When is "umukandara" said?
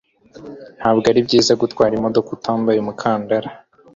2.79-3.49